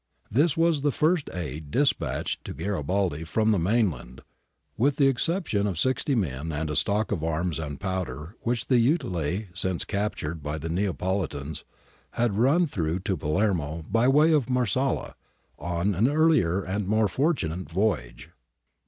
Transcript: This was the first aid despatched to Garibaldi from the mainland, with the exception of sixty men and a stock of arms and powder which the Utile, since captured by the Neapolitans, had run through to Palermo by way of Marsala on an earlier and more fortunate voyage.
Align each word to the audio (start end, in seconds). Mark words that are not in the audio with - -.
This 0.31 0.57
was 0.57 0.81
the 0.81 0.89
first 0.91 1.29
aid 1.31 1.69
despatched 1.69 2.43
to 2.45 2.55
Garibaldi 2.55 3.23
from 3.23 3.51
the 3.51 3.59
mainland, 3.59 4.21
with 4.75 4.95
the 4.95 5.05
exception 5.05 5.67
of 5.67 5.77
sixty 5.77 6.15
men 6.15 6.51
and 6.51 6.71
a 6.71 6.75
stock 6.75 7.11
of 7.11 7.23
arms 7.23 7.59
and 7.59 7.79
powder 7.79 8.35
which 8.41 8.65
the 8.65 8.79
Utile, 8.79 9.43
since 9.53 9.85
captured 9.85 10.41
by 10.41 10.57
the 10.57 10.69
Neapolitans, 10.69 11.65
had 12.13 12.35
run 12.39 12.65
through 12.65 13.01
to 13.01 13.15
Palermo 13.15 13.85
by 13.91 14.07
way 14.07 14.31
of 14.31 14.49
Marsala 14.49 15.13
on 15.59 15.93
an 15.93 16.07
earlier 16.07 16.63
and 16.63 16.87
more 16.87 17.07
fortunate 17.07 17.69
voyage. 17.69 18.31